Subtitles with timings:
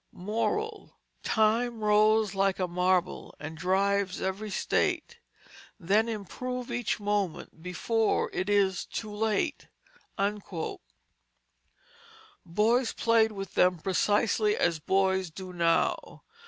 [0.13, 5.19] MORAL "Time rolls like a Marble, And drives every State.
[5.79, 9.67] Then improve each Moment, Before its too late."
[12.43, 16.23] Boys played with them precisely as boys do now.